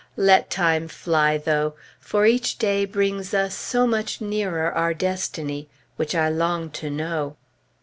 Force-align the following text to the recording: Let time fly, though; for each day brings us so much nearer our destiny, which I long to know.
Let 0.17 0.49
time 0.49 0.87
fly, 0.87 1.37
though; 1.37 1.75
for 1.99 2.25
each 2.25 2.57
day 2.57 2.85
brings 2.85 3.35
us 3.35 3.53
so 3.53 3.85
much 3.85 4.19
nearer 4.19 4.71
our 4.73 4.95
destiny, 4.95 5.69
which 5.95 6.15
I 6.15 6.27
long 6.27 6.71
to 6.71 6.89
know. 6.89 7.35